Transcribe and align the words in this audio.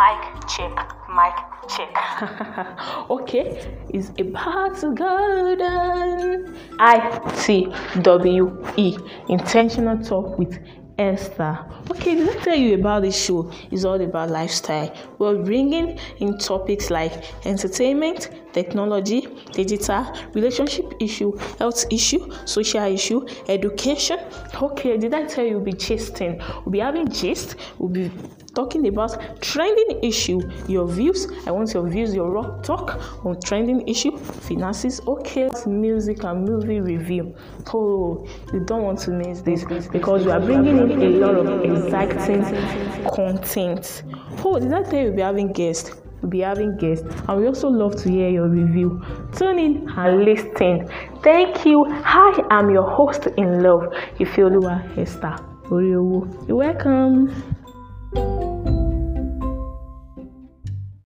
Mic 0.00 0.48
check, 0.48 0.76
mic 1.14 1.34
check. 1.68 1.94
okay, 3.10 3.68
it's 3.90 4.08
about 4.18 4.78
to 4.78 4.94
go 4.94 5.54
down. 5.54 6.56
I 6.78 6.96
T 7.42 7.70
W 8.00 8.64
E 8.78 8.96
Intentional 9.28 9.98
Talk 10.02 10.38
with 10.38 10.58
Esther. 10.96 11.58
Okay, 12.10 12.24
let 12.24 12.36
me 12.36 12.42
tell 12.42 12.56
you 12.56 12.74
about 12.74 13.02
this 13.02 13.24
show. 13.24 13.52
It's 13.70 13.84
all 13.84 14.00
about 14.00 14.30
lifestyle. 14.30 14.92
We're 15.18 15.40
bringing 15.44 15.96
in 16.18 16.38
topics 16.38 16.90
like 16.90 17.12
entertainment, 17.46 18.30
technology, 18.52 19.28
digital, 19.52 20.12
relationship 20.34 20.92
issue, 20.98 21.36
health 21.60 21.84
issue, 21.88 22.28
social 22.46 22.82
issue, 22.82 23.24
education. 23.46 24.18
Okay, 24.60 24.96
did 24.96 25.14
I 25.14 25.24
tell 25.26 25.44
you 25.44 25.58
we'll 25.58 25.66
be 25.66 25.72
gisting? 25.72 26.38
We'll 26.64 26.72
be 26.72 26.80
having 26.80 27.08
gist. 27.12 27.54
We'll 27.78 27.90
be 27.90 28.10
talking 28.56 28.88
about 28.88 29.40
trending 29.40 30.02
issue. 30.02 30.40
Your 30.66 30.88
views. 30.88 31.28
I 31.46 31.52
want 31.52 31.72
your 31.74 31.88
views, 31.88 32.12
your 32.12 32.28
rock 32.28 32.64
talk 32.64 33.00
on 33.24 33.40
trending 33.40 33.86
issue, 33.86 34.18
finances. 34.18 35.00
Okay, 35.06 35.48
music 35.66 36.24
and 36.24 36.44
movie 36.44 36.80
review. 36.80 37.36
Oh, 37.72 38.26
you 38.52 38.60
don't 38.64 38.82
want 38.82 38.98
to 39.00 39.12
miss 39.12 39.42
this 39.42 39.64
because 39.88 40.24
we 40.24 40.32
are 40.32 40.40
bringing 40.40 40.90
in 40.90 41.02
a 41.02 41.08
lot 41.24 41.36
of 41.36 41.62
exciting 42.02 43.04
content. 43.14 44.02
Oh, 44.44 44.58
did 44.58 44.72
I 44.72 44.82
tell 44.82 45.00
you 45.00 45.06
we'll 45.06 45.16
be 45.16 45.22
having 45.22 45.52
guests? 45.52 45.92
We'll 46.20 46.30
be 46.30 46.40
having 46.40 46.76
guests, 46.76 47.06
and 47.28 47.40
we 47.40 47.46
also 47.46 47.68
love 47.68 47.96
to 48.02 48.10
hear 48.10 48.28
your 48.28 48.48
review. 48.48 49.02
Tune 49.34 49.58
in 49.58 49.88
and 49.96 50.24
listen. 50.24 50.88
Thank 51.22 51.64
you. 51.64 51.84
Hi, 51.88 52.42
I'm 52.50 52.70
your 52.70 52.88
host 52.90 53.26
in 53.38 53.62
love, 53.62 53.84
Ifeoluwa 54.18 54.98
Esther 54.98 55.36
Oriowo. 55.70 56.46
You're 56.46 56.56
welcome. 56.56 58.49